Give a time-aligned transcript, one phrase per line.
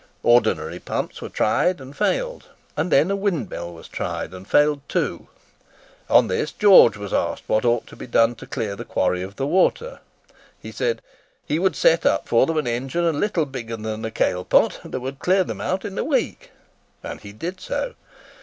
[0.23, 5.27] Ordinary pumps were tried, and failed; and then a windmill was tried, and failed too.
[6.09, 9.35] On this, George was asked what ought to be done to clear the quarry of
[9.35, 9.99] the water.
[10.59, 11.03] He said,
[11.45, 15.01] "he would set up for them an engine little bigger than a kail pot, that
[15.01, 16.49] would clear them out in a week."
[17.03, 17.93] And he did so.